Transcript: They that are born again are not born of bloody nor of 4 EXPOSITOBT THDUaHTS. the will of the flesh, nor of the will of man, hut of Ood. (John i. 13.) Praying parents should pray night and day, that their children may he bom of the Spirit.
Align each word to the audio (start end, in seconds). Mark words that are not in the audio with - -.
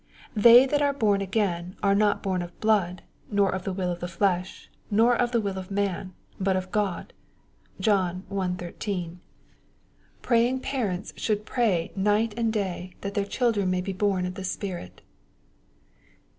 They 0.35 0.65
that 0.65 0.81
are 0.81 0.93
born 0.95 1.21
again 1.21 1.75
are 1.83 1.93
not 1.93 2.23
born 2.23 2.41
of 2.41 2.59
bloody 2.59 3.03
nor 3.29 3.51
of 3.53 3.65
4 3.65 3.65
EXPOSITOBT 3.65 3.65
THDUaHTS. 3.65 3.65
the 3.65 3.73
will 3.83 3.91
of 3.91 3.99
the 3.99 4.07
flesh, 4.07 4.69
nor 4.89 5.15
of 5.15 5.31
the 5.31 5.41
will 5.41 5.57
of 5.59 5.69
man, 5.69 6.15
hut 6.43 6.55
of 6.55 6.75
Ood. 6.75 7.13
(John 7.79 8.23
i. 8.35 8.47
13.) 8.47 9.19
Praying 10.23 10.59
parents 10.61 11.13
should 11.15 11.45
pray 11.45 11.91
night 11.95 12.33
and 12.35 12.51
day, 12.51 12.95
that 13.01 13.13
their 13.13 13.25
children 13.25 13.69
may 13.69 13.83
he 13.83 13.93
bom 13.93 14.25
of 14.25 14.33
the 14.33 14.43
Spirit. 14.43 15.01